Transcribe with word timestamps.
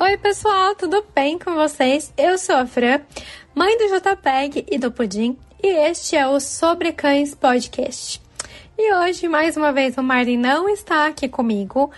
Oi, 0.00 0.16
pessoal, 0.16 0.76
tudo 0.76 1.04
bem 1.12 1.36
com 1.40 1.56
vocês? 1.56 2.14
Eu 2.16 2.38
sou 2.38 2.54
a 2.54 2.64
Fran, 2.64 3.00
mãe 3.52 3.76
do 3.76 3.98
JPEG 3.98 4.64
e 4.70 4.78
do 4.78 4.92
Pudim, 4.92 5.36
e 5.60 5.66
este 5.66 6.14
é 6.14 6.24
o 6.24 6.38
Sobre 6.38 6.92
Cães 6.92 7.34
Podcast. 7.34 8.22
E 8.78 8.94
hoje, 8.94 9.26
mais 9.26 9.56
uma 9.56 9.72
vez, 9.72 9.98
o 9.98 10.02
Marlin 10.02 10.36
não 10.36 10.68
está 10.68 11.08
aqui 11.08 11.28
comigo, 11.28 11.90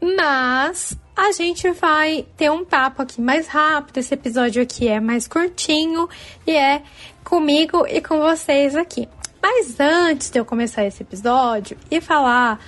mas 0.00 0.98
a 1.14 1.30
gente 1.30 1.70
vai 1.70 2.26
ter 2.36 2.50
um 2.50 2.64
papo 2.64 3.02
aqui 3.02 3.20
mais 3.20 3.46
rápido. 3.46 3.98
Esse 3.98 4.14
episódio 4.14 4.60
aqui 4.60 4.88
é 4.88 4.98
mais 4.98 5.28
curtinho 5.28 6.08
e 6.44 6.50
é 6.50 6.82
comigo 7.22 7.86
e 7.86 8.02
com 8.02 8.18
vocês 8.18 8.74
aqui. 8.74 9.08
Mas 9.40 9.78
antes 9.78 10.30
de 10.30 10.40
eu 10.40 10.44
começar 10.44 10.84
esse 10.84 11.04
episódio 11.04 11.78
e 11.92 12.00
falar 12.00 12.58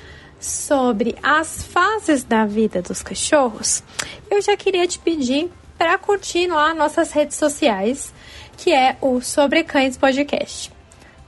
sobre 0.40 1.16
as 1.22 1.62
fases 1.62 2.24
da 2.24 2.44
vida 2.46 2.80
dos 2.80 3.02
cachorros, 3.02 3.82
eu 4.30 4.40
já 4.40 4.56
queria 4.56 4.86
te 4.86 4.98
pedir 4.98 5.50
para 5.76 5.96
curtir 5.98 6.48
lá 6.48 6.74
nossas 6.74 7.12
redes 7.12 7.36
sociais, 7.36 8.12
que 8.56 8.72
é 8.72 8.96
o 9.00 9.20
Sobre 9.20 9.62
Cães 9.64 9.96
Podcast. 9.96 10.72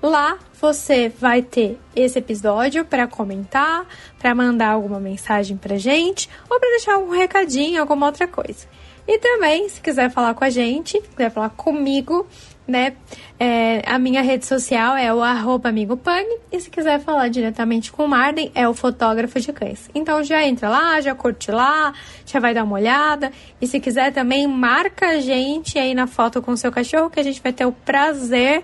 Lá 0.02 0.38
você 0.60 1.09
vai 1.09 1.42
ter 1.42 1.78
esse 1.95 2.19
episódio 2.19 2.84
para 2.84 3.06
comentar, 3.06 3.86
para 4.19 4.34
mandar 4.34 4.70
alguma 4.70 4.98
mensagem 4.98 5.56
para 5.56 5.77
gente 5.77 6.28
ou 6.48 6.58
para 6.58 6.70
deixar 6.70 6.98
um 6.98 7.11
recadinho, 7.11 7.80
alguma 7.80 8.06
outra 8.06 8.27
coisa. 8.27 8.67
E 9.06 9.19
também, 9.19 9.69
se 9.69 9.80
quiser 9.80 10.11
falar 10.11 10.34
com 10.34 10.45
a 10.45 10.50
gente, 10.50 11.00
quiser 11.00 11.30
falar 11.30 11.50
comigo, 11.50 12.27
né? 12.71 12.95
É, 13.39 13.83
a 13.87 13.99
minha 13.99 14.23
rede 14.23 14.47
social 14.47 14.97
é 14.97 15.13
o 15.13 15.23
arroba 15.23 15.69
amigopug 15.71 16.27
e 16.53 16.61
se 16.61 16.71
quiser 16.71 17.01
falar 17.01 17.29
diretamente 17.29 17.91
com 17.91 18.05
o 18.05 18.09
Marden, 18.09 18.51
é 18.55 18.69
o 18.69 18.75
fotógrafo 18.75 19.41
de 19.41 19.53
cães. 19.53 19.91
Então 19.95 20.23
já 20.23 20.47
entra 20.47 20.69
lá, 20.69 21.01
já 21.01 21.15
curte 21.15 21.51
lá, 21.51 21.93
já 22.25 22.39
vai 22.39 22.55
dar 22.55 22.65
uma 22.65 22.77
olhada. 22.77 23.33
E 23.61 23.67
se 23.67 23.81
quiser 23.81 24.13
também, 24.13 24.47
marca 24.47 25.09
a 25.09 25.21
gente 25.21 25.79
aí 25.79 25.95
na 25.95 26.07
foto 26.07 26.41
com 26.41 26.53
o 26.53 26.57
seu 26.57 26.71
cachorro 26.71 27.11
que 27.11 27.21
a 27.21 27.23
gente 27.23 27.43
vai 27.43 27.53
ter 27.53 27.67
o 27.67 27.73
prazer 27.73 28.63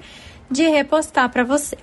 de 0.51 0.69
repostar 0.69 1.29
para 1.31 1.43
você. 1.45 1.77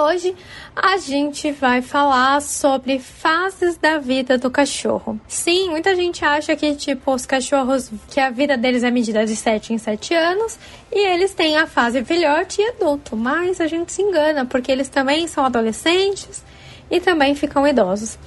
Hoje 0.00 0.34
a 0.74 0.96
gente 0.96 1.52
vai 1.52 1.82
falar 1.82 2.40
sobre 2.40 2.98
fases 2.98 3.76
da 3.76 3.98
vida 3.98 4.38
do 4.38 4.50
cachorro. 4.50 5.20
Sim, 5.28 5.68
muita 5.68 5.94
gente 5.94 6.24
acha 6.24 6.56
que, 6.56 6.74
tipo, 6.74 7.12
os 7.12 7.26
cachorros, 7.26 7.90
que 8.08 8.18
a 8.18 8.30
vida 8.30 8.56
deles 8.56 8.82
é 8.82 8.90
medida 8.90 9.26
de 9.26 9.36
7 9.36 9.74
em 9.74 9.78
7 9.78 10.14
anos 10.14 10.58
e 10.90 11.06
eles 11.06 11.34
têm 11.34 11.58
a 11.58 11.66
fase 11.66 12.02
filhote 12.02 12.62
e 12.62 12.68
adulto, 12.70 13.14
mas 13.14 13.60
a 13.60 13.66
gente 13.66 13.92
se 13.92 14.00
engana, 14.00 14.46
porque 14.46 14.72
eles 14.72 14.88
também 14.88 15.26
são 15.26 15.44
adolescentes 15.44 16.42
e 16.90 16.98
também 16.98 17.34
ficam 17.34 17.68
idosos. 17.68 18.18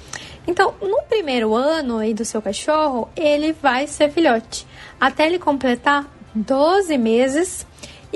Então, 0.46 0.74
no 0.80 1.02
primeiro 1.08 1.56
ano 1.56 1.98
aí 1.98 2.14
do 2.14 2.24
seu 2.24 2.40
cachorro, 2.40 3.08
ele 3.16 3.52
vai 3.52 3.88
ser 3.88 4.12
filhote, 4.12 4.64
até 5.00 5.26
ele 5.26 5.40
completar 5.40 6.08
12 6.36 6.96
meses 6.98 7.66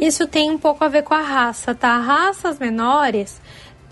isso 0.01 0.27
tem 0.27 0.51
um 0.51 0.59
pouco 0.59 0.85
a 0.85 0.89
ver 0.89 1.03
com 1.03 1.15
a 1.15 1.23
raça, 1.23 1.75
tá? 1.75 1.99
Raças 1.99 2.59
menores 2.59 3.41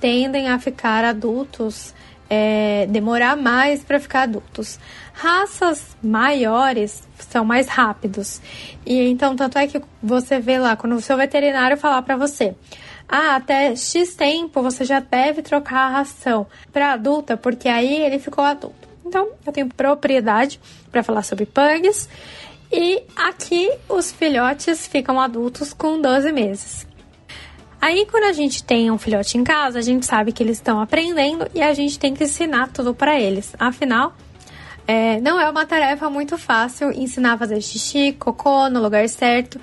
tendem 0.01 0.49
a 0.49 0.59
ficar 0.59 1.05
adultos, 1.05 1.95
é, 2.31 2.87
demorar 2.89 3.37
mais 3.37 3.83
para 3.83 3.99
ficar 3.99 4.23
adultos. 4.23 4.79
Raças 5.13 5.97
maiores 6.03 7.03
são 7.19 7.45
mais 7.45 7.69
rápidos. 7.69 8.41
E 8.85 9.09
então, 9.09 9.35
tanto 9.35 9.59
é 9.59 9.67
que 9.67 9.83
você 10.03 10.39
vê 10.39 10.59
lá, 10.59 10.77
quando 10.77 10.95
o 10.95 11.01
seu 11.01 11.17
veterinário 11.17 11.77
falar 11.77 12.03
para 12.03 12.17
você, 12.17 12.55
ah, 13.09 13.37
até 13.37 13.75
X 13.75 14.15
tempo 14.15 14.63
você 14.63 14.85
já 14.85 15.01
deve 15.01 15.43
trocar 15.43 15.87
a 15.87 15.91
ração 15.91 16.47
para 16.73 16.93
adulta, 16.93 17.37
porque 17.37 17.69
aí 17.69 18.03
ele 18.03 18.19
ficou 18.19 18.45
adulto. 18.45 18.87
Então, 19.05 19.29
eu 19.47 19.53
tenho 19.53 19.69
propriedade 19.69 20.61
para 20.91 21.03
falar 21.03 21.23
sobre 21.23 21.47
pugs 21.47 22.09
e 22.73 23.03
aqui 23.15 23.71
os 23.89 24.11
filhotes 24.13 24.87
ficam 24.87 25.21
adultos 25.21 25.73
com 25.73 26.01
12 26.01 26.33
meses. 26.33 26.87
Aí, 27.81 28.07
quando 28.11 28.25
a 28.25 28.33
gente 28.33 28.65
tem 28.65 28.91
um 28.91 28.99
filhote 28.99 29.39
em 29.39 29.45
casa, 29.45 29.79
a 29.79 29.83
gente 29.83 30.07
sabe 30.07 30.33
que 30.33 30.43
eles 30.43 30.57
estão 30.57 30.81
aprendendo 30.81 31.47
e 31.55 31.63
a 31.63 31.73
gente 31.73 31.99
tem 31.99 32.15
que 32.15 32.25
ensinar 32.25 32.69
tudo 32.73 32.95
para 32.95 33.21
eles. 33.21 33.55
Afinal, 33.59 34.15
é, 34.87 35.21
não 35.21 35.41
é 35.41 35.49
uma 35.49 35.67
tarefa 35.67 36.09
muito 36.09 36.39
fácil 36.39 36.91
ensinar 36.91 37.35
a 37.35 37.39
fazer 37.39 37.61
xixi, 37.61 38.13
cocô 38.13 38.69
no 38.69 38.81
lugar 38.81 39.09
certo. 39.09 39.61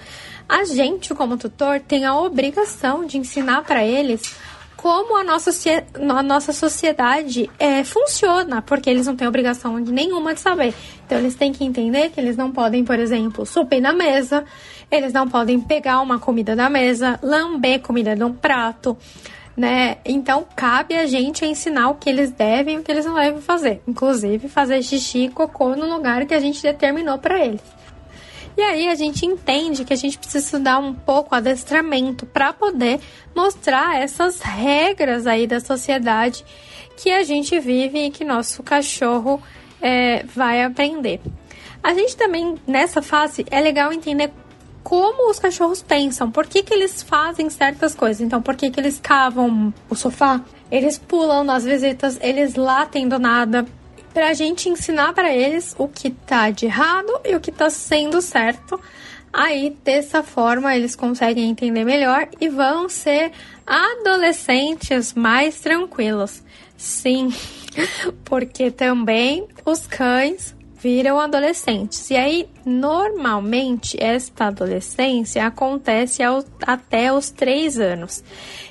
A 0.47 0.65
gente, 0.65 1.13
como 1.13 1.37
tutor, 1.37 1.79
tem 1.79 2.05
a 2.05 2.15
obrigação 2.15 3.05
de 3.05 3.17
ensinar 3.17 3.63
para 3.63 3.83
eles 3.83 4.35
como 4.83 5.17
a 5.17 5.23
nossa, 5.23 5.49
a 5.97 6.21
nossa 6.21 6.51
sociedade 6.51 7.49
é, 7.57 7.85
funciona, 7.85 8.61
porque 8.61 8.89
eles 8.89 9.07
não 9.07 9.15
têm 9.15 9.25
obrigação 9.25 9.77
nenhuma 9.77 10.33
de 10.33 10.41
saber. 10.41 10.73
Então, 11.05 11.17
eles 11.17 11.35
têm 11.35 11.53
que 11.53 11.63
entender 11.63 12.09
que 12.09 12.19
eles 12.19 12.35
não 12.35 12.51
podem, 12.51 12.83
por 12.83 12.99
exemplo, 12.99 13.45
subir 13.45 13.79
na 13.79 13.93
mesa, 13.93 14.43
eles 14.91 15.13
não 15.13 15.25
podem 15.25 15.57
pegar 15.57 16.01
uma 16.01 16.19
comida 16.19 16.53
da 16.53 16.69
mesa, 16.69 17.17
lamber 17.23 17.79
comida 17.79 18.13
de 18.13 18.25
um 18.25 18.33
prato, 18.33 18.97
né? 19.55 19.99
Então, 20.03 20.45
cabe 20.53 20.95
a 20.95 21.05
gente 21.05 21.45
ensinar 21.45 21.87
o 21.89 21.95
que 21.95 22.09
eles 22.09 22.31
devem 22.31 22.75
e 22.75 22.79
o 22.79 22.83
que 22.83 22.91
eles 22.91 23.05
não 23.05 23.15
devem 23.15 23.39
fazer. 23.39 23.81
Inclusive, 23.87 24.49
fazer 24.49 24.83
xixi 24.83 25.19
e 25.19 25.29
cocô 25.29 25.77
no 25.77 25.89
lugar 25.95 26.25
que 26.25 26.33
a 26.33 26.41
gente 26.41 26.61
determinou 26.61 27.17
para 27.17 27.39
eles. 27.39 27.61
E 28.55 28.61
aí 28.61 28.87
a 28.87 28.95
gente 28.95 29.25
entende 29.25 29.83
que 29.83 29.93
a 29.93 29.97
gente 29.97 30.17
precisa 30.17 30.45
estudar 30.45 30.77
um 30.77 30.93
pouco 30.93 31.33
adestramento 31.33 32.25
para 32.25 32.53
poder 32.53 32.99
mostrar 33.35 33.99
essas 34.01 34.41
regras 34.41 35.25
aí 35.25 35.47
da 35.47 35.59
sociedade 35.59 36.45
que 36.95 37.11
a 37.11 37.23
gente 37.23 37.59
vive 37.59 38.05
e 38.05 38.11
que 38.11 38.23
nosso 38.23 38.61
cachorro 38.61 39.41
é, 39.81 40.23
vai 40.23 40.63
aprender. 40.63 41.19
A 41.81 41.93
gente 41.93 42.15
também, 42.15 42.55
nessa 42.67 43.01
fase, 43.01 43.45
é 43.49 43.59
legal 43.59 43.91
entender 43.91 44.31
como 44.83 45.29
os 45.29 45.39
cachorros 45.39 45.81
pensam, 45.81 46.29
por 46.29 46.45
que, 46.45 46.61
que 46.61 46.73
eles 46.73 47.01
fazem 47.01 47.49
certas 47.49 47.95
coisas. 47.95 48.21
Então, 48.21 48.41
por 48.41 48.55
que, 48.55 48.69
que 48.69 48.79
eles 48.79 48.99
cavam 48.99 49.73
o 49.89 49.95
sofá, 49.95 50.41
eles 50.69 50.97
pulam 50.97 51.43
nas 51.43 51.63
visitas, 51.63 52.19
eles 52.21 52.55
latem 52.55 53.07
do 53.07 53.17
nada, 53.17 53.65
para 54.13 54.29
a 54.29 54.33
gente 54.33 54.69
ensinar 54.69 55.13
para 55.13 55.33
eles 55.33 55.75
o 55.77 55.87
que 55.87 56.09
tá 56.11 56.49
de 56.51 56.65
errado 56.65 57.11
e 57.25 57.35
o 57.35 57.39
que 57.39 57.51
tá 57.51 57.69
sendo 57.69 58.21
certo. 58.21 58.79
Aí, 59.31 59.75
dessa 59.83 60.21
forma, 60.21 60.75
eles 60.75 60.95
conseguem 60.95 61.49
entender 61.49 61.83
melhor 61.83 62.27
e 62.39 62.47
vão 62.49 62.87
ser 62.87 63.31
adolescentes 63.65 65.13
mais 65.13 65.59
tranquilos. 65.59 66.43
Sim, 66.77 67.33
porque 68.23 68.69
também 68.69 69.47
os 69.65 69.87
cães 69.87 70.55
viram 70.77 71.19
adolescentes. 71.19 72.11
E 72.11 72.15
aí, 72.15 72.49
normalmente, 72.63 73.97
esta 74.03 74.47
adolescência 74.47 75.47
acontece 75.47 76.21
ao, 76.21 76.43
até 76.67 77.11
os 77.11 77.31
três 77.31 77.79
anos. 77.79 78.23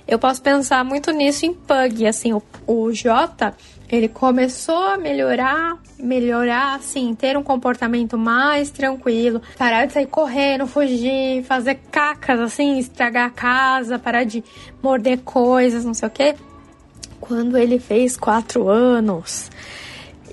Eu 0.06 0.19
posso 0.19 0.42
pensar 0.42 0.84
muito 0.84 1.10
nisso 1.10 1.47
em 1.47 1.54
Pug. 1.54 2.06
Assim, 2.06 2.34
o, 2.34 2.42
o 2.66 2.92
Jota 2.92 3.56
ele 3.92 4.08
começou 4.08 4.84
a 4.84 4.97
melhorar, 4.97 5.76
melhorar, 5.98 6.76
assim, 6.76 7.14
ter 7.14 7.36
um 7.36 7.42
comportamento 7.42 8.16
mais 8.16 8.70
tranquilo, 8.70 9.42
parar 9.58 9.84
de 9.84 9.92
sair 9.92 10.06
correndo, 10.06 10.66
fugir, 10.66 11.44
fazer 11.44 11.75
cacas, 11.91 12.41
assim, 12.41 12.78
estragar 12.78 13.26
a 13.26 13.31
casa, 13.31 13.98
parar 13.98 14.25
de 14.25 14.42
morder 14.82 15.19
coisas, 15.19 15.84
não 15.84 15.92
sei 15.92 16.08
o 16.08 16.10
quê. 16.10 16.34
Quando 17.20 17.58
ele 17.58 17.78
fez 17.78 18.16
quatro 18.16 18.66
anos. 18.70 19.50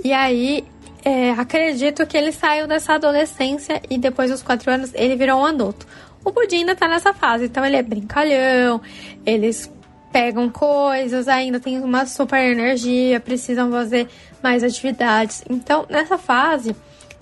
E 0.05 0.13
aí, 0.13 0.63
é, 1.03 1.31
acredito 1.31 2.07
que 2.07 2.17
ele 2.17 2.31
saiu 2.31 2.65
dessa 2.65 2.93
adolescência 2.93 3.81
e 3.89 3.97
depois 3.97 4.31
dos 4.31 4.41
quatro 4.41 4.71
anos 4.71 4.91
ele 4.93 5.17
virou 5.17 5.41
um 5.41 5.45
adulto. 5.45 5.85
O 6.23 6.31
Pudim 6.31 6.59
ainda 6.59 6.77
tá 6.77 6.87
nessa 6.87 7.13
fase, 7.13 7.45
então 7.45 7.65
ele 7.65 7.75
é 7.75 7.83
brincalhão, 7.83 8.81
eles 9.25 9.69
pegam 10.11 10.49
coisas, 10.49 11.27
ainda 11.27 11.59
tem 11.59 11.79
uma 11.79 12.05
super 12.05 12.39
energia, 12.39 13.19
precisam 13.19 13.71
fazer 13.71 14.07
mais 14.41 14.63
atividades. 14.63 15.43
Então, 15.49 15.85
nessa 15.89 16.17
fase, 16.17 16.75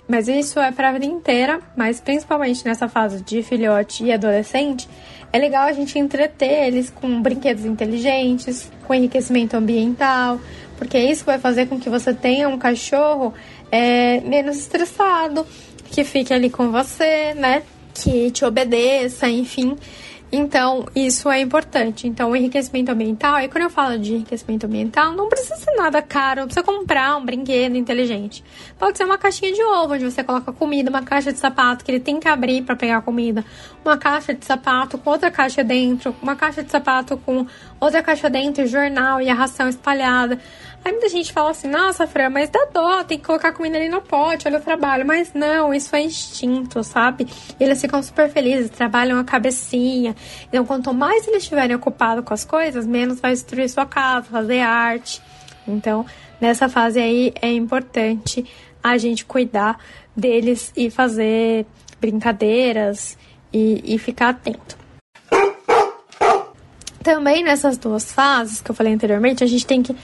mas 0.06 0.26
isso 0.26 0.58
é 0.58 0.72
para 0.72 0.88
a 0.88 0.92
vida 0.92 1.04
inteira, 1.04 1.60
mas 1.76 2.00
principalmente 2.00 2.64
nessa 2.64 2.88
fase 2.88 3.22
de 3.22 3.42
filhote 3.42 4.04
e 4.04 4.12
adolescente, 4.12 4.88
é 5.30 5.38
legal 5.38 5.64
a 5.64 5.72
gente 5.72 5.98
entreter 5.98 6.66
eles 6.66 6.88
com 6.88 7.20
brinquedos 7.20 7.66
inteligentes, 7.66 8.70
com 8.86 8.94
enriquecimento 8.94 9.54
ambiental, 9.54 10.40
porque 10.78 10.98
isso 10.98 11.24
vai 11.24 11.38
fazer 11.38 11.66
com 11.66 11.78
que 11.78 11.90
você 11.90 12.14
tenha 12.14 12.48
um 12.48 12.56
cachorro 12.56 13.34
é, 13.70 14.20
menos 14.20 14.56
estressado, 14.56 15.46
que 15.90 16.04
fique 16.04 16.32
ali 16.32 16.48
com 16.48 16.70
você, 16.70 17.34
né? 17.34 17.62
Que 17.92 18.30
te 18.30 18.44
obedeça, 18.44 19.28
enfim. 19.28 19.76
Então, 20.30 20.86
isso 20.94 21.30
é 21.30 21.40
importante. 21.40 22.06
Então, 22.06 22.30
o 22.30 22.36
enriquecimento 22.36 22.92
ambiental, 22.92 23.40
e 23.40 23.48
quando 23.48 23.64
eu 23.64 23.70
falo 23.70 23.98
de 23.98 24.14
enriquecimento 24.14 24.66
ambiental, 24.66 25.12
não 25.12 25.28
precisa 25.28 25.56
ser 25.56 25.74
nada 25.74 26.02
caro, 26.02 26.40
não 26.40 26.46
precisa 26.46 26.64
comprar 26.64 27.16
um 27.16 27.24
brinquedo 27.24 27.76
inteligente. 27.76 28.44
Pode 28.78 28.98
ser 28.98 29.04
uma 29.04 29.16
caixinha 29.16 29.52
de 29.52 29.62
ovo, 29.62 29.94
onde 29.94 30.04
você 30.04 30.22
coloca 30.22 30.52
comida, 30.52 30.90
uma 30.90 31.02
caixa 31.02 31.32
de 31.32 31.38
sapato 31.38 31.82
que 31.82 31.90
ele 31.90 32.00
tem 32.00 32.20
que 32.20 32.28
abrir 32.28 32.62
para 32.62 32.76
pegar 32.76 33.00
comida, 33.00 33.42
uma 33.82 33.96
caixa 33.96 34.34
de 34.34 34.44
sapato 34.44 34.98
com 34.98 35.10
outra 35.10 35.30
caixa 35.30 35.64
dentro, 35.64 36.14
uma 36.20 36.36
caixa 36.36 36.62
de 36.62 36.70
sapato 36.70 37.16
com 37.16 37.46
outra 37.80 38.02
caixa 38.02 38.28
dentro, 38.28 38.66
jornal 38.66 39.22
e 39.22 39.30
a 39.30 39.34
ração 39.34 39.66
espalhada. 39.66 40.38
Aí 40.84 40.92
muita 40.92 41.08
gente 41.08 41.32
fala 41.32 41.50
assim, 41.50 41.68
nossa, 41.68 42.06
Fran, 42.06 42.30
mas 42.30 42.48
dá 42.48 42.66
dó, 42.72 43.04
tem 43.04 43.18
que 43.18 43.24
colocar 43.24 43.52
comida 43.52 43.76
ali 43.76 43.88
no 43.88 44.00
pote, 44.00 44.48
olha 44.48 44.58
o 44.58 44.62
trabalho. 44.62 45.04
Mas 45.06 45.32
não, 45.34 45.74
isso 45.74 45.94
é 45.94 46.00
instinto, 46.00 46.82
sabe? 46.82 47.26
Eles 47.58 47.80
ficam 47.80 48.02
super 48.02 48.30
felizes, 48.30 48.70
trabalham 48.70 49.18
a 49.18 49.24
cabecinha. 49.24 50.14
Então, 50.48 50.64
quanto 50.64 50.94
mais 50.94 51.26
eles 51.26 51.42
estiverem 51.42 51.76
ocupados 51.76 52.24
com 52.24 52.32
as 52.32 52.44
coisas, 52.44 52.86
menos 52.86 53.20
vai 53.20 53.32
destruir 53.32 53.68
sua 53.68 53.84
casa, 53.84 54.26
fazer 54.30 54.60
arte. 54.60 55.20
Então, 55.66 56.06
nessa 56.40 56.68
fase 56.68 56.98
aí 56.98 57.32
é 57.42 57.52
importante 57.52 58.44
a 58.82 58.96
gente 58.96 59.24
cuidar 59.24 59.78
deles 60.16 60.72
e 60.76 60.90
fazer 60.90 61.66
brincadeiras 62.00 63.18
e, 63.52 63.94
e 63.94 63.98
ficar 63.98 64.30
atento. 64.30 64.78
Também 67.02 67.42
nessas 67.42 67.78
duas 67.78 68.12
fases 68.12 68.60
que 68.60 68.70
eu 68.70 68.74
falei 68.74 68.92
anteriormente, 68.92 69.42
a 69.42 69.46
gente 69.46 69.66
tem 69.66 69.82
que 69.82 69.94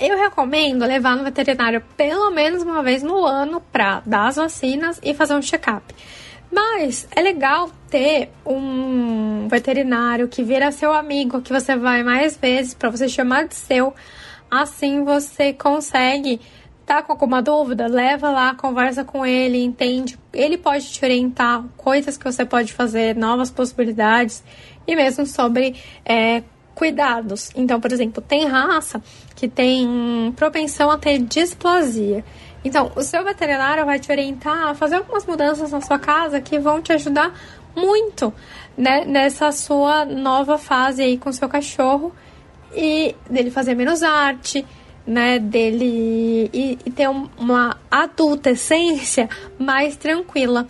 eu 0.00 0.18
recomendo 0.18 0.84
levar 0.84 1.16
no 1.16 1.22
veterinário 1.22 1.82
pelo 1.96 2.30
menos 2.30 2.62
uma 2.62 2.82
vez 2.82 3.02
no 3.02 3.24
ano 3.24 3.60
para 3.60 4.02
dar 4.04 4.28
as 4.28 4.36
vacinas 4.36 5.00
e 5.02 5.14
fazer 5.14 5.34
um 5.34 5.42
check-up. 5.42 5.94
Mas 6.50 7.06
é 7.14 7.20
legal 7.20 7.70
ter 7.88 8.30
um 8.44 9.48
veterinário 9.48 10.28
que 10.28 10.42
vira 10.42 10.72
seu 10.72 10.92
amigo, 10.92 11.42
que 11.42 11.52
você 11.52 11.76
vai 11.76 12.02
mais 12.02 12.36
vezes 12.36 12.74
para 12.74 12.90
você 12.90 13.08
chamar 13.08 13.46
de 13.46 13.54
seu. 13.54 13.94
Assim 14.50 15.04
você 15.04 15.52
consegue 15.52 16.40
tá 16.86 17.02
com 17.02 17.12
alguma 17.12 17.42
dúvida, 17.42 17.88
leva 17.88 18.30
lá, 18.30 18.54
conversa 18.54 19.04
com 19.04 19.26
ele, 19.26 19.62
entende. 19.62 20.16
Ele 20.32 20.56
pode 20.56 20.88
te 20.88 21.04
orientar 21.04 21.64
coisas 21.76 22.16
que 22.16 22.24
você 22.24 22.46
pode 22.46 22.72
fazer, 22.72 23.16
novas 23.16 23.50
possibilidades 23.50 24.42
e 24.86 24.94
mesmo 24.94 25.26
sobre 25.26 25.74
é, 26.04 26.44
cuidados. 26.76 27.50
Então, 27.56 27.80
por 27.80 27.90
exemplo, 27.90 28.22
tem 28.22 28.46
raça 28.46 29.02
que 29.34 29.48
tem 29.48 30.32
propensão 30.36 30.90
a 30.90 30.98
ter 30.98 31.18
displasia. 31.18 32.22
Então, 32.62 32.92
o 32.94 33.02
seu 33.02 33.24
veterinário 33.24 33.84
vai 33.86 33.98
te 33.98 34.12
orientar 34.12 34.68
a 34.68 34.74
fazer 34.74 34.96
algumas 34.96 35.24
mudanças 35.24 35.72
na 35.72 35.80
sua 35.80 35.98
casa 35.98 36.40
que 36.40 36.58
vão 36.58 36.82
te 36.82 36.92
ajudar 36.92 37.32
muito 37.74 38.32
né, 38.76 39.04
nessa 39.06 39.50
sua 39.52 40.04
nova 40.04 40.58
fase 40.58 41.02
aí 41.02 41.16
com 41.16 41.30
o 41.30 41.32
seu 41.32 41.48
cachorro 41.48 42.12
e 42.74 43.14
dele 43.28 43.50
fazer 43.50 43.74
menos 43.74 44.02
arte, 44.02 44.64
né, 45.06 45.38
dele 45.38 46.50
e, 46.52 46.78
e 46.84 46.90
ter 46.90 47.08
uma 47.08 47.78
adultescência 47.90 49.30
mais 49.58 49.96
tranquila 49.96 50.66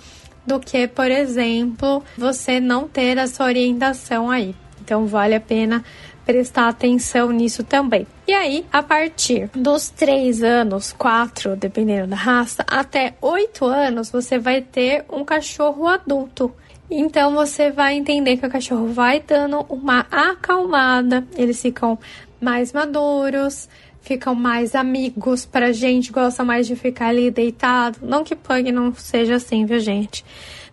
do 0.47 0.61
que, 0.61 0.87
por 0.87 1.11
exemplo, 1.11 2.05
você 2.17 2.61
não 2.61 2.87
ter 2.87 3.19
essa 3.19 3.43
orientação 3.43 4.31
aí. 4.31 4.55
Então 4.87 5.05
vale 5.05 5.35
a 5.35 5.41
pena 5.41 5.85
prestar 6.25 6.69
atenção 6.69 7.33
nisso 7.33 7.65
também. 7.65 8.07
E 8.27 8.33
aí, 8.33 8.65
a 8.73 8.85
partir 8.85 9.51
dos 9.53 9.89
3 9.91 10.45
anos, 10.45 10.93
4, 10.93 11.57
dependendo 11.57 12.07
da 12.07 12.17
raça, 12.17 12.65
até 12.69 13.15
8 13.21 13.65
anos, 13.65 14.11
você 14.11 14.39
vai 14.39 14.63
ter 14.63 15.05
um 15.11 15.25
cachorro 15.25 15.89
adulto. 15.89 16.55
Então 16.89 17.35
você 17.35 17.73
vai 17.73 17.97
entender 17.97 18.37
que 18.37 18.47
o 18.47 18.51
cachorro 18.51 18.87
vai 18.87 19.19
dando 19.19 19.67
uma 19.69 20.07
acalmada, 20.09 21.27
eles 21.37 21.61
ficam 21.61 21.99
mais 22.41 22.73
maduros, 22.73 23.69
ficam 24.01 24.37
mais 24.37 24.77
amigos 24.77 25.45
pra 25.45 25.73
gente, 25.73 26.13
gosta 26.13 26.45
mais 26.45 26.69
de 26.69 26.77
ficar 26.77 27.09
ali 27.09 27.29
deitado. 27.29 27.99
Não 28.03 28.23
que 28.23 28.37
pug 28.37 28.71
não 28.71 28.95
seja 28.95 29.35
assim, 29.35 29.67
viu, 29.67 29.81
gente? 29.81 30.25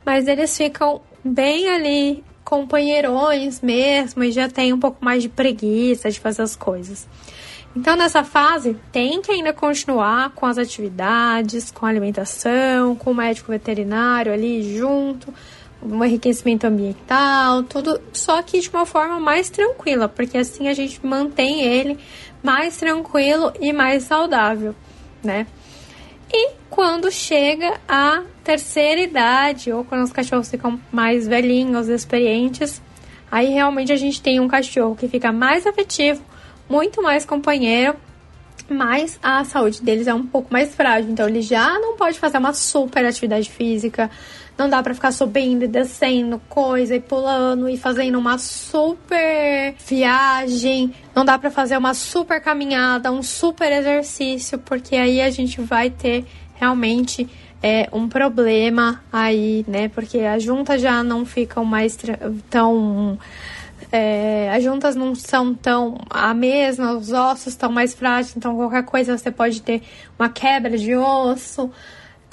Mas 0.05 0.27
eles 0.27 0.55
ficam 0.55 1.01
bem 1.23 1.67
ali, 1.69 2.23
companheirões 2.53 3.61
mesmo, 3.61 4.23
e 4.23 4.31
já 4.31 4.47
tem 4.47 4.71
um 4.71 4.79
pouco 4.79 5.03
mais 5.03 5.23
de 5.23 5.29
preguiça 5.29 6.11
de 6.11 6.19
fazer 6.19 6.43
as 6.43 6.55
coisas. 6.55 7.07
Então, 7.75 7.95
nessa 7.95 8.23
fase, 8.23 8.77
tem 8.91 9.23
que 9.23 9.31
ainda 9.31 9.51
continuar 9.51 10.29
com 10.35 10.45
as 10.45 10.59
atividades, 10.59 11.71
com 11.71 11.87
a 11.87 11.89
alimentação, 11.89 12.95
com 12.95 13.09
o 13.09 13.15
médico 13.15 13.51
veterinário 13.51 14.31
ali 14.31 14.77
junto, 14.77 15.33
um 15.81 16.05
enriquecimento 16.05 16.67
ambiental, 16.67 17.63
tudo, 17.63 17.99
só 18.13 18.39
que 18.43 18.59
de 18.59 18.69
uma 18.69 18.85
forma 18.85 19.19
mais 19.19 19.49
tranquila, 19.49 20.07
porque 20.07 20.37
assim 20.37 20.67
a 20.67 20.75
gente 20.75 21.03
mantém 21.03 21.61
ele 21.61 21.97
mais 22.43 22.77
tranquilo 22.77 23.51
e 23.59 23.73
mais 23.73 24.03
saudável, 24.03 24.75
né? 25.23 25.47
E 26.33 26.51
quando 26.67 27.11
chega 27.11 27.79
a 27.87 28.23
terceira 28.43 28.99
idade, 28.99 29.71
ou 29.71 29.85
quando 29.85 30.03
os 30.03 30.11
cachorros 30.11 30.49
ficam 30.49 30.79
mais 30.91 31.27
velhinhos, 31.27 31.87
experientes, 31.87 32.81
aí 33.31 33.49
realmente 33.49 33.93
a 33.93 33.95
gente 33.95 34.19
tem 34.19 34.39
um 34.39 34.47
cachorro 34.47 34.95
que 34.95 35.07
fica 35.07 35.31
mais 35.31 35.67
afetivo, 35.67 36.23
muito 36.67 37.03
mais 37.03 37.23
companheiro, 37.23 37.95
mas 38.67 39.19
a 39.21 39.43
saúde 39.43 39.81
deles 39.83 40.07
é 40.07 40.13
um 40.13 40.25
pouco 40.25 40.51
mais 40.51 40.73
frágil. 40.73 41.11
Então 41.11 41.27
ele 41.27 41.41
já 41.41 41.77
não 41.79 41.95
pode 41.95 42.17
fazer 42.17 42.39
uma 42.39 42.53
super 42.53 43.05
atividade 43.05 43.49
física, 43.51 44.09
não 44.57 44.67
dá 44.67 44.81
para 44.81 44.95
ficar 44.95 45.11
subindo 45.11 45.63
e 45.63 45.67
descendo 45.67 46.41
coisa 46.49 46.95
e 46.95 46.99
pulando 46.99 47.69
e 47.69 47.77
fazendo 47.77 48.17
uma 48.17 48.39
super 48.39 49.52
viagem. 49.71 50.93
Não 51.15 51.23
dá 51.25 51.37
para 51.37 51.49
fazer 51.49 51.77
uma 51.77 51.93
super 51.93 52.41
caminhada, 52.41 53.11
um 53.11 53.23
super 53.23 53.71
exercício, 53.71 54.59
porque 54.59 54.95
aí 54.95 55.21
a 55.21 55.29
gente 55.29 55.61
vai 55.61 55.89
ter 55.89 56.25
realmente 56.55 57.29
é, 57.61 57.87
um 57.93 58.09
problema 58.09 59.01
aí, 59.11 59.63
né? 59.67 59.87
Porque 59.87 60.19
as 60.19 60.43
juntas 60.43 60.81
já 60.81 61.01
não 61.01 61.25
ficam 61.25 61.63
mais 61.63 61.97
tão. 62.49 63.17
É, 63.91 64.51
as 64.53 64.63
juntas 64.63 64.95
não 64.95 65.13
são 65.13 65.53
tão 65.53 65.97
a 66.09 66.33
mesma, 66.33 66.93
os 66.93 67.11
ossos 67.11 67.47
estão 67.47 67.71
mais 67.71 67.93
frágeis, 67.93 68.35
então 68.35 68.55
qualquer 68.55 68.83
coisa 68.83 69.17
você 69.17 69.29
pode 69.29 69.61
ter 69.61 69.83
uma 70.17 70.29
quebra 70.29 70.77
de 70.77 70.95
osso 70.95 71.69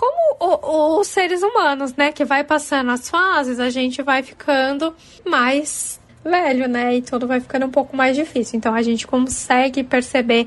como 0.01 0.99
os 1.01 1.09
seres 1.09 1.43
humanos, 1.43 1.95
né? 1.95 2.11
Que 2.11 2.25
vai 2.25 2.43
passando 2.43 2.91
as 2.91 3.11
fases, 3.11 3.61
a 3.61 3.69
gente 3.69 4.03
vai 4.03 4.23
ficando 4.23 4.95
mais 5.27 6.00
velho, 6.25 6.69
né? 6.69 6.97
E 6.97 7.03
tudo 7.03 7.27
vai 7.27 7.41
ficando 7.41 7.67
um 7.67 7.71
pouco 7.71 7.97
mais 7.97 8.17
difícil. 8.17 8.57
Então 8.57 8.75
a 8.75 8.83
gente 8.83 9.07
consegue 9.07 9.83
perceber 9.83 10.47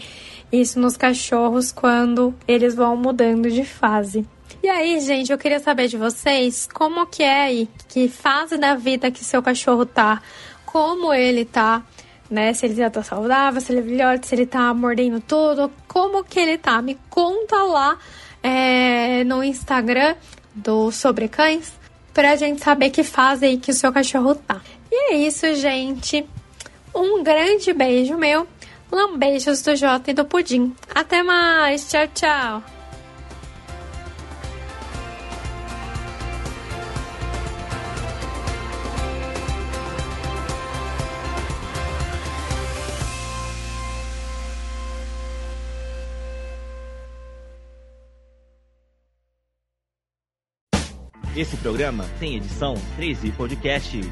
isso 0.52 0.80
nos 0.80 0.96
cachorros 0.96 1.72
quando 1.72 2.34
eles 2.48 2.76
vão 2.76 2.96
mudando 2.96 3.50
de 3.50 3.66
fase. 3.66 4.26
E 4.62 4.70
aí, 4.70 5.00
gente, 5.02 5.32
eu 5.32 5.38
queria 5.38 5.60
saber 5.60 5.88
de 5.88 5.98
vocês 5.98 6.70
como 6.74 7.06
que 7.06 7.24
é 7.24 7.44
aí, 7.44 7.70
que 7.90 8.08
fase 8.08 8.58
da 8.58 8.76
vida 8.76 9.12
que 9.12 9.24
seu 9.24 9.42
cachorro 9.42 9.86
tá, 9.86 10.22
como 10.66 11.14
ele 11.14 11.44
tá, 11.44 11.84
né? 12.30 12.54
Se 12.54 12.66
ele 12.66 12.76
já 12.76 12.90
tá 12.90 13.04
saudável, 13.04 13.60
se 13.60 13.74
ele 13.74 13.82
é 13.82 13.84
filhote, 13.84 14.28
se 14.28 14.36
ele 14.36 14.46
tá 14.46 14.74
mordendo 14.74 15.20
tudo, 15.20 15.70
como 15.88 16.24
que 16.24 16.40
ele 16.40 16.58
tá? 16.58 16.82
Me 16.82 16.98
conta 17.10 17.58
lá 17.64 17.98
é, 18.42 19.24
no 19.26 19.44
Instagram 19.44 20.16
do 20.56 20.92
Sobre 20.92 21.28
Cães 21.28 21.74
pra 22.14 22.36
gente 22.36 22.64
saber 22.64 22.90
que 22.90 23.04
fase 23.04 23.46
aí 23.46 23.58
que 23.58 23.72
o 23.72 23.74
seu 23.74 23.92
cachorro 23.92 24.36
tá. 24.36 24.62
E 24.96 25.12
é 25.12 25.16
isso, 25.16 25.56
gente. 25.56 26.24
Um 26.94 27.24
grande 27.24 27.74
beijo 27.74 28.16
meu. 28.16 28.48
Lambejos 28.92 29.64
do 29.64 29.76
Jota 29.76 30.12
e 30.12 30.14
do 30.14 30.24
Pudim. 30.24 30.76
Até 30.94 31.24
mais. 31.24 31.90
Tchau, 31.90 32.08
tchau. 32.14 32.64
Esse 51.36 51.58
programa 51.58 52.06
tem 52.20 52.36
edição 52.36 52.76
13 52.96 53.32
Podcasts. 53.32 54.06